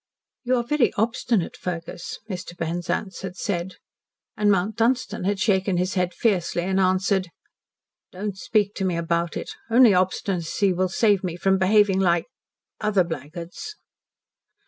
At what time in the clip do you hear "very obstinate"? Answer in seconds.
0.63-1.55